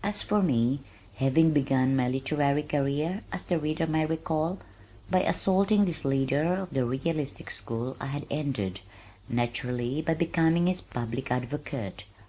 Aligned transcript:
As 0.00 0.22
for 0.22 0.40
me, 0.42 0.80
having 1.16 1.50
begun 1.50 1.96
my 1.96 2.08
literary 2.08 2.62
career 2.62 3.22
(as 3.32 3.46
the 3.46 3.58
reader 3.58 3.84
may 3.88 4.06
recall) 4.06 4.60
by 5.10 5.22
assaulting 5.24 5.86
this 5.86 6.04
leader 6.04 6.54
of 6.54 6.70
the 6.70 6.84
realistic 6.84 7.50
school 7.50 7.96
I 7.98 8.06
had 8.06 8.24
ended, 8.30 8.82
naturally, 9.28 10.00
by 10.00 10.14
becoming 10.14 10.68
his 10.68 10.82
public 10.82 11.32
advocate. 11.32 12.04